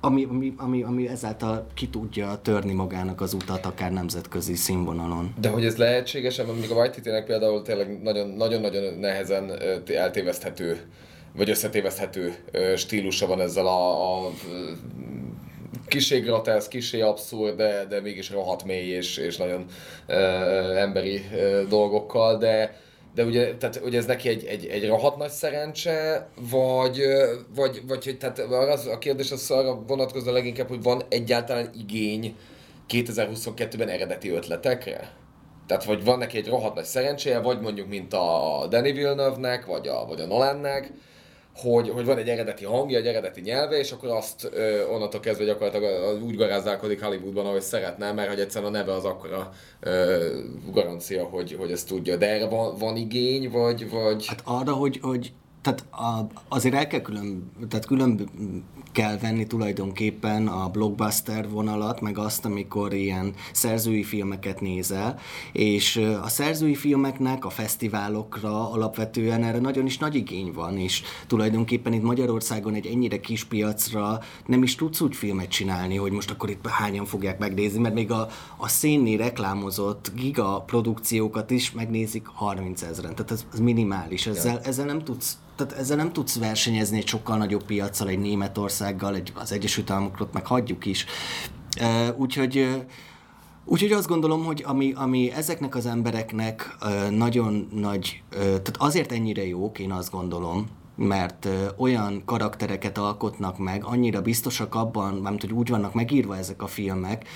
[0.00, 5.34] ami, ami, ami, ami ezáltal ki tudja törni magának az utat, akár nemzetközi színvonalon.
[5.40, 9.52] De hogy ez lehetséges, mondjuk a White nek például tényleg nagyon-nagyon nehezen
[9.86, 10.80] eltéveszthető,
[11.36, 12.34] vagy összetéveszthető
[12.76, 14.30] stílusa van ezzel a, a
[15.86, 19.64] kisé grotesz, kisé abszurd, de, de mégis rohadt mély és, és nagyon
[20.06, 20.14] ö,
[20.76, 22.82] emberi ö, dolgokkal, de
[23.14, 27.02] de ugye, tehát, ugye ez neki egy, egy, egy rohadt nagy szerencse, vagy,
[27.54, 32.36] vagy, vagy hogy tehát az, a kérdés az arra vonatkozó leginkább, hogy van egyáltalán igény
[32.88, 35.12] 2022-ben eredeti ötletekre?
[35.66, 39.88] Tehát, vagy van neki egy rohadt nagy szerencséje, vagy mondjuk, mint a Danny Villeneuve-nek, vagy
[39.88, 40.92] a, vagy a Nolannek,
[41.54, 45.44] hogy, hogy van egy eredeti hangja, egy eredeti nyelve, és akkor azt ö, onnantól kezdve
[45.44, 50.38] gyakorlatilag úgy garázdálkodik Hollywoodban, ahogy szeretne, mert hogy egyszerűen a neve az akkora ö,
[50.72, 52.16] garancia, hogy, hogy ezt tudja.
[52.16, 54.26] De erre van, van igény, vagy, vagy...
[54.26, 55.32] Hát arra, hogy, hogy
[55.64, 58.28] tehát a, azért el kell külön, tehát külön
[58.92, 65.18] kell venni tulajdonképpen a blockbuster vonalat, meg azt, amikor ilyen szerzői filmeket nézel,
[65.52, 71.92] és a szerzői filmeknek a fesztiválokra alapvetően erre nagyon is nagy igény van, és tulajdonképpen
[71.92, 76.50] itt Magyarországon egy ennyire kis piacra nem is tudsz úgy filmet csinálni, hogy most akkor
[76.50, 82.82] itt hányan fogják megnézni, mert még a, a szénni reklámozott giga produkciókat is megnézik 30
[82.82, 87.06] ezeren, tehát ez, ez minimális, ezzel, ezzel nem tudsz tehát ezzel nem tudsz versenyezni egy
[87.06, 91.06] sokkal nagyobb piacsal, egy Németországgal, egy, az Egyesült Államokot meg hagyjuk is.
[92.16, 92.84] Úgyhogy
[93.66, 96.76] Úgyhogy azt gondolom, hogy ami, ami ezeknek az embereknek
[97.10, 104.22] nagyon nagy, tehát azért ennyire jók, én azt gondolom, mert olyan karaktereket alkotnak meg, annyira
[104.22, 107.28] biztosak abban, nem hogy úgy vannak megírva ezek a filmek,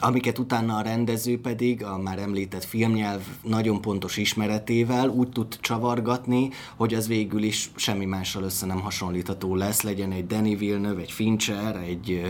[0.00, 6.50] amiket utána a rendező pedig a már említett filmnyelv nagyon pontos ismeretével úgy tud csavargatni,
[6.76, 11.12] hogy az végül is semmi mással össze nem hasonlítható lesz, legyen egy Danny Villeneuve, egy
[11.12, 12.22] Fincher, egy,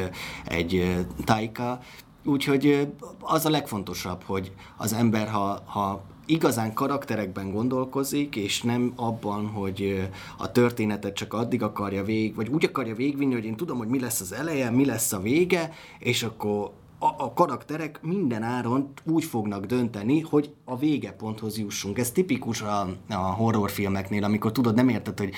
[0.44, 1.80] egy Taika,
[2.24, 2.88] Úgyhogy
[3.20, 10.08] az a legfontosabb, hogy az ember, ha, ha igazán karakterekben gondolkozik, és nem abban, hogy
[10.36, 14.00] a történetet csak addig akarja végig, vagy úgy akarja végvinni, hogy én tudom, hogy mi
[14.00, 16.70] lesz az eleje, mi lesz a vége, és akkor
[17.02, 21.98] a, a karakterek minden áron úgy fognak dönteni, hogy a végeponthoz jussunk.
[21.98, 25.30] Ez tipikus a, a horrorfilmeknél, amikor tudod, nem érted, hogy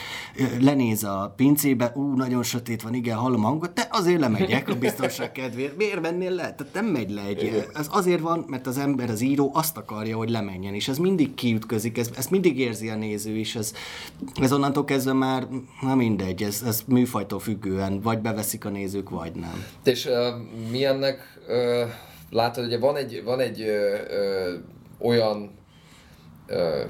[0.61, 4.75] lenéz a pincébe, ú, nagyon sötét van, igen, hallom a hangot, de azért lemegyek a
[4.75, 5.77] biztonság kedvéért.
[5.77, 6.55] Miért mennél le?
[6.55, 7.66] Tehát nem megy le egy.
[7.75, 11.35] Ez azért van, mert az ember, az író azt akarja, hogy lemenjen, és ez mindig
[11.35, 13.72] kiütközik, ez, ezt mindig érzi a néző, és ez,
[14.40, 15.46] ez onnantól kezdve már,
[15.81, 19.64] na mindegy, ez, ez műfajtól függően, vagy beveszik a nézők, vagy nem.
[19.85, 20.12] És uh,
[20.70, 21.84] milyennek ö,
[22.30, 24.54] látod, ugye van egy, van egy ö, ö,
[24.98, 25.58] olyan
[26.46, 26.84] ö,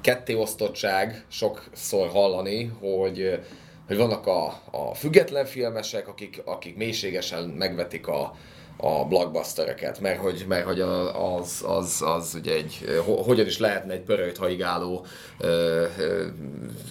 [0.00, 3.40] kettéosztottság sokszor hallani, hogy,
[3.86, 8.34] hogy vannak a, a független filmesek, akik, akik mélységesen megvetik a,
[8.76, 14.00] a blockbustereket, mert hogy, mert hogy az, az, az ugye egy, hogyan is lehetne egy
[14.00, 15.06] pörőt haigáló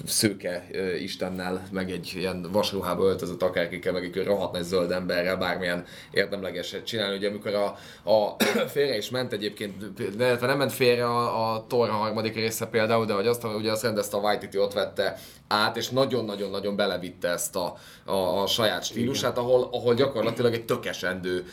[0.06, 0.68] szőke
[1.00, 6.86] istennel, meg egy ilyen vasruhába öltözött akárkikkel, meg egy rohadt nagy zöld emberrel bármilyen érdemlegeset
[6.86, 7.18] csinálni.
[7.18, 7.76] Ugye amikor a,
[8.12, 8.36] a
[8.74, 13.14] félre is ment egyébként, de nem ment félre a, a Torra harmadik része például, de
[13.14, 17.78] hogy azt, ugye azt rendezte a White ott vette át, és nagyon-nagyon-nagyon belevitte ezt a,
[18.06, 21.46] a, a saját stílusát, ahol, ahol gyakorlatilag egy tökesendő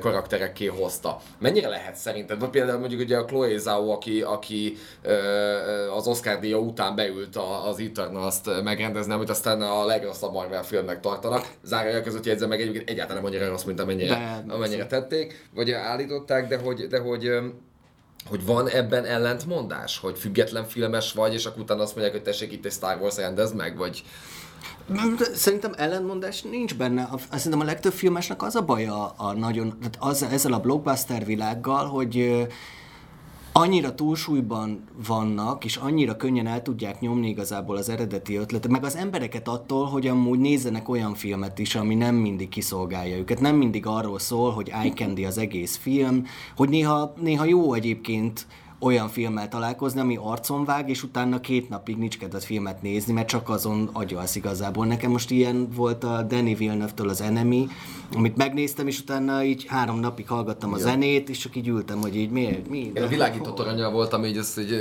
[0.00, 1.20] karakterekké hozta.
[1.38, 2.40] Mennyire lehet szerinted?
[2.40, 4.76] Vagy például mondjuk ugye a Chloe Zhao, aki, aki
[5.96, 11.46] az Oscar díja után beült az Eternals-t megrendezni, amit aztán a legrosszabb Marvel filmnek tartanak.
[11.62, 15.70] Zárója között jegyzem meg egyébként egyáltalán nem annyira rossz, mint amennyire, de, amennyire tették, vagy
[15.70, 17.30] állították, de hogy, de hogy
[18.28, 22.52] hogy van ebben ellentmondás, hogy független filmes vagy, és akkor utána azt mondják, hogy tessék
[22.52, 24.04] itt egy Star Wars rendezd meg, vagy...
[25.34, 27.08] Szerintem ellentmondás nincs benne.
[27.30, 32.46] Szerintem a legtöbb filmesnek az a baja a nagyon, az, ezzel a blockbuster világgal, hogy
[33.52, 38.96] annyira túlsúlyban vannak, és annyira könnyen el tudják nyomni igazából az eredeti ötletet, meg az
[38.96, 43.40] embereket attól, hogy amúgy nézzenek olyan filmet is, ami nem mindig kiszolgálja őket.
[43.40, 48.46] Nem mindig arról szól, hogy eye candy az egész film, hogy néha, néha jó egyébként
[48.82, 53.28] olyan filmmel találkozni, ami arcon vág, és utána két napig nincs kedved filmet nézni, mert
[53.28, 54.86] csak azon agyalsz igazából.
[54.86, 57.66] Nekem most ilyen volt a Danny Villeneuve-től az Enemy,
[58.14, 62.16] amit megnéztem, és utána így három napig hallgattam a zenét, és csak így ültem, hogy
[62.16, 62.92] így miért, mi?
[62.94, 64.74] Én a világított aranyal voltam, így ezt, hogy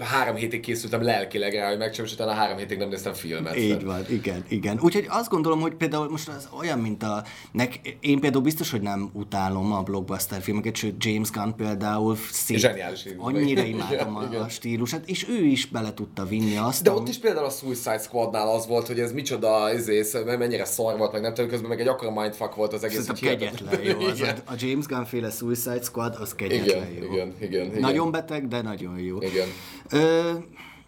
[0.00, 3.56] három hétig készültem lelkileg rá, hogy megcsinálom, és utána három hétig nem néztem filmet.
[3.56, 4.78] Így van, igen, igen.
[4.82, 7.24] Úgyhogy azt gondolom, hogy például most az olyan, mint a...
[7.52, 12.58] Nek, én például biztos, hogy nem utálom a blockbuster filmeket, sőt James Gunn például szép,
[12.58, 13.04] Zseniális
[13.36, 16.82] annyira imádom a, a stílusát, és ő is bele tudta vinni azt.
[16.82, 20.96] De ott is például a Suicide Squadnál az volt, hogy ez micsoda, ezész, mennyire szar
[20.98, 23.04] volt, meg nem tudom, közben meg egy akkora mindfuck volt az egész.
[23.04, 24.00] Szerintem kegyetlen jó.
[24.00, 27.12] Az a, a James Gunn féle Suicide Squad, az kegyetlen igen, jó.
[27.12, 27.80] Igen, igen, igen.
[27.80, 29.20] Nagyon beteg, de nagyon jó.
[29.20, 29.48] Igen.
[29.90, 30.32] Ö,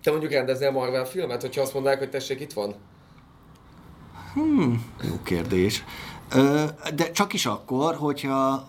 [0.02, 2.74] Te mondjuk rendeznél Marvel filmet, hogyha azt mondanák, hogy tessék, itt van?
[5.02, 5.84] jó kérdés.
[6.34, 8.66] Ö, de csak is akkor, hogyha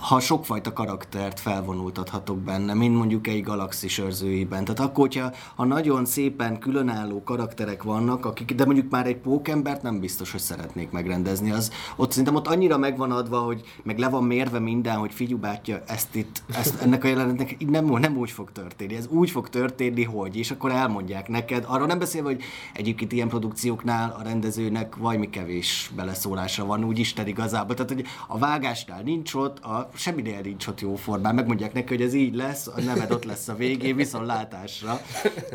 [0.00, 4.64] ha sokfajta karaktert felvonultathatok benne, mint mondjuk egy galaxis őrzőiben.
[4.64, 9.82] Tehát akkor, hogyha ha nagyon szépen különálló karakterek vannak, akik, de mondjuk már egy pókembert
[9.82, 11.50] nem biztos, hogy szeretnék megrendezni.
[11.50, 15.38] Az, ott szerintem ott annyira megvan adva, hogy meg le van mérve minden, hogy figyú
[15.38, 18.96] bátya, ezt itt, ezt, ennek a jelenetnek így nem, nem úgy fog történni.
[18.96, 21.64] Ez úgy fog történni, hogy, és akkor elmondják neked.
[21.66, 22.42] Arról nem beszélve, hogy
[22.74, 27.74] egyébként ilyen produkcióknál a rendezőnek valami kevés beleszólása van, úgy Isten igazából.
[27.74, 31.34] Tehát, hogy a vágásnál nincs ott, a semminél nincs ott jó formán.
[31.34, 35.00] Megmondják neki, hogy ez így lesz, a neved ott lesz a végén, viszont látásra.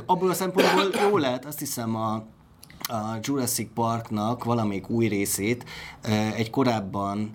[0.05, 2.13] Abból a szempontból jó lehet, azt hiszem a,
[2.79, 5.65] a Jurassic Parknak valamelyik új részét
[6.35, 7.33] egy korábban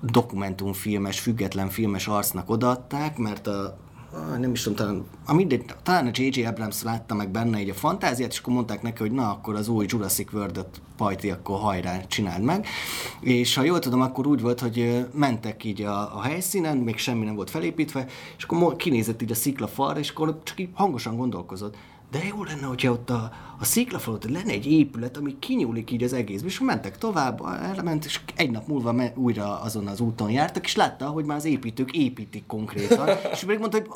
[0.00, 3.78] dokumentumfilmes, független filmes arcnak odaadták, mert a
[4.38, 6.44] nem is tudom, talán, a mindegy, talán a J.J.
[6.44, 9.68] Abrams látta meg benne egy a fantáziát, és akkor mondták neki, hogy na, akkor az
[9.68, 12.66] új Jurassic World-et pajti, akkor hajrá, csináld meg.
[13.20, 17.24] És ha jól tudom, akkor úgy volt, hogy mentek így a, a helyszínen, még semmi
[17.24, 21.76] nem volt felépítve, és akkor kinézett így a sziklafalra, és akkor csak így hangosan gondolkozott.
[22.10, 26.12] De jó lenne, hogyha ott a, a sziklafalon lenne egy épület, ami kinyúlik így az
[26.12, 26.42] egész.
[26.44, 30.76] És mentek tovább, elment, és egy nap múlva me, újra azon az úton jártak, és
[30.76, 33.08] látta, hogy már az építők építik konkrétan.
[33.32, 33.88] és még mondta, hogy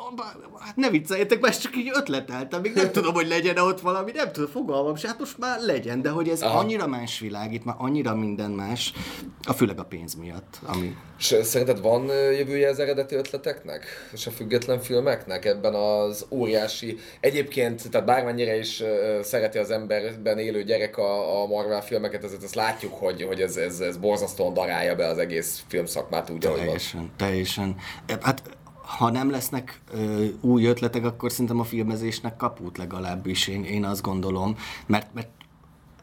[0.58, 4.32] hát ne vicceljetek, mert csak így ötleteltem, még nem tudom, hogy legyen ott valami, nem
[4.32, 6.58] tudom, fogalmam se, hát most már legyen, de hogy ez Aha.
[6.58, 8.92] annyira más világ, itt már annyira minden más,
[9.42, 10.96] a főleg a pénz miatt, ami...
[11.18, 13.84] És szerinted van jövője az eredeti ötleteknek?
[14.12, 16.98] És a független filmeknek ebben az óriási...
[17.20, 19.18] Egyébként, tehát bármennyire is ö,
[19.52, 23.56] szereti az emberben élő gyerek a, a Marvel filmeket, ezért azt látjuk, hogy, hogy ez,
[23.56, 26.58] ez, ez borzasztóan darálja be az egész filmszakmát úgy, ahogy.
[26.58, 27.76] Teljesen, teljesen.
[28.20, 28.42] Hát
[28.82, 34.02] ha nem lesznek ö, új ötletek, akkor szerintem a filmezésnek kaput legalábbis, én, én azt
[34.02, 35.28] gondolom, mert, mert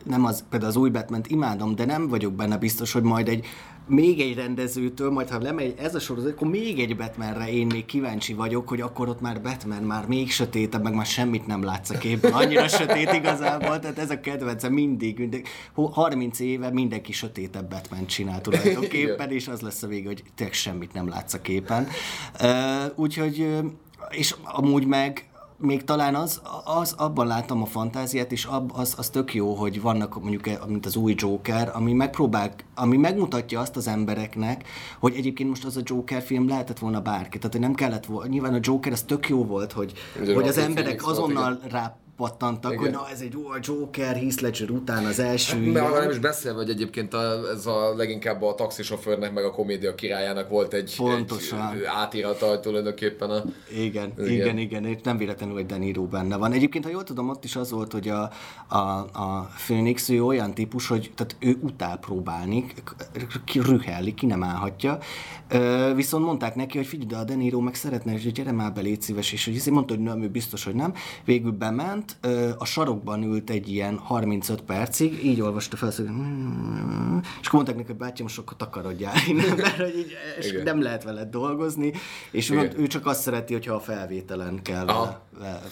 [0.03, 3.45] nem az, például az új batman imádom, de nem vagyok benne biztos, hogy majd egy
[3.89, 7.85] még egy rendezőtől, majd ha lemegy ez a sorozat, akkor még egy Batmanre én még
[7.85, 11.89] kíváncsi vagyok, hogy akkor ott már Batman már még sötétebb, meg már semmit nem látsz
[11.89, 12.31] a képben.
[12.31, 18.41] Annyira sötét igazából, tehát ez a kedvence mindig, mindig 30 éve mindenki sötétebb Batman csinál
[18.41, 21.87] tulajdonképpen, és az lesz a vége, hogy tényleg semmit nem látsz a képen.
[22.95, 23.47] Úgyhogy,
[24.09, 25.28] és amúgy meg
[25.61, 29.81] még talán az, az, abban látom a fantáziát, és ab, az, az tök jó, hogy
[29.81, 34.67] vannak mondjuk, mint az új Joker, ami megpróbál, ami megmutatja azt az embereknek,
[34.99, 37.37] hogy egyébként most az a Joker film lehetett volna bárki.
[37.37, 40.47] Tehát, hogy nem kellett volna, nyilván a Joker, az tök jó volt, hogy, Ugye hogy
[40.47, 42.83] az emberek azonnal rá pattantak, Igen.
[42.83, 45.85] hogy na ez egy ó, a Joker, Heath Ledger után az első Mert ilyen.
[45.85, 49.95] arra nem is beszélve, hogy egyébként a, ez a leginkább a taxisofőrnek, meg a komédia
[49.95, 51.73] királyának volt egy, Pontosan.
[51.73, 53.43] egy átirata tulajdonképpen a...
[53.77, 54.57] Igen, Igen.
[54.57, 56.51] igen, igen, nem véletlenül, hogy De Niro benne van.
[56.51, 58.31] Egyébként, ha jól tudom, ott is az volt, hogy a,
[58.67, 58.77] a,
[59.13, 62.65] a Phoenix, ő olyan típus, hogy tehát ő utál próbálni,
[63.45, 64.97] ki rühelli, ki nem állhatja.
[65.47, 68.51] Ö, viszont mondták neki, hogy figyelj, de a De Niro meg szeretne, és hogy gyere
[68.51, 70.93] már be, légy szíves, és hogy mondta, hogy nem, ő biztos, hogy nem.
[71.25, 76.05] Végül bement, ö, a sarokban ült egy ilyen 35 percig, így olvasta fel, hogy
[77.41, 80.63] és akkor mondták neki, hogy bátyám, most akkor takarodjál innen, mert hogy így, és Igen.
[80.63, 81.93] nem lehet veled dolgozni,
[82.31, 82.79] és Igen.
[82.79, 85.27] ő csak azt szereti, hogyha a felvételen kell Aha.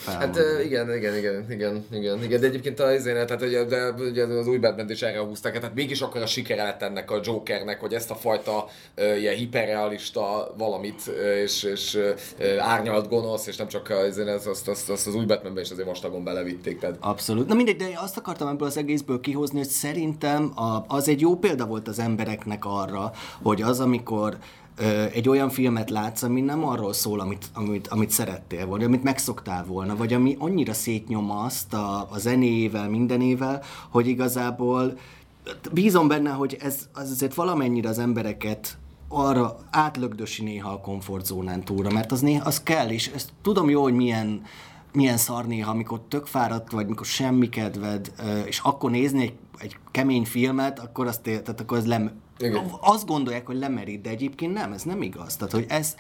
[0.06, 4.48] Hát igen, igen, igen, igen, igen, igen, de egyébként az, tehát ugye, de, ugye az
[4.48, 7.94] új batman is erre húzták, tehát mégis akkor a sikere lett ennek a Jokernek, hogy
[7.94, 13.68] ezt a fajta ö, ilyen hiperrealista valamit, ö, és, és ö, árnyalt gonosz, és nem
[13.68, 17.48] csak az, azt, azt, azt, az új Batmanben is azért vastagon belevitték, tehát Abszolút.
[17.48, 21.36] Na mindegy, de azt akartam ebből az egészből kihozni, hogy szerintem a, az egy jó
[21.36, 23.12] példa volt az embereknek arra,
[23.42, 24.38] hogy az, amikor
[25.14, 29.66] egy olyan filmet látsz, ami nem arról szól, amit, amit, amit szerettél volna, amit megszoktál
[29.66, 34.98] volna, vagy ami annyira szétnyom azt a, a zenével, mindenével, hogy igazából
[35.72, 41.92] bízom benne, hogy ez az azért valamennyire az embereket arra átlögdösi néha a komfortzónán túlra,
[41.92, 44.42] mert az, néha, az kell, és ezt tudom jó, hogy milyen,
[44.98, 48.12] milyen szar néha, amikor tök fáradt vagy, mikor semmi kedved,
[48.46, 52.72] és akkor nézni egy, egy kemény filmet, akkor azt tehát akkor az lem, Igen.
[52.82, 55.36] azt gondolják, hogy lemerít, de egyébként nem, ez nem igaz.
[55.36, 55.96] Tehát, hogy ez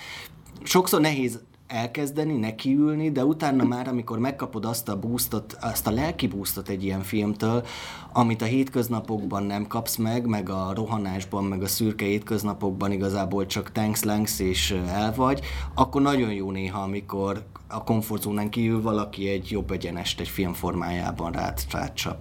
[0.63, 6.27] sokszor nehéz elkezdeni, nekiülni, de utána már, amikor megkapod azt a boostot, azt a lelki
[6.27, 7.65] boostot egy ilyen filmtől,
[8.13, 13.71] amit a hétköznapokban nem kapsz meg, meg a rohanásban, meg a szürke hétköznapokban igazából csak
[13.71, 15.41] thanks, lanks és el vagy,
[15.75, 21.31] akkor nagyon jó néha, amikor a komfortzónán kívül valaki egy jobb egyenest egy film formájában
[21.31, 22.17] rád, rád csap.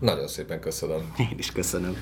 [0.00, 1.12] Nagyon szépen köszönöm.
[1.18, 1.96] Én is köszönöm.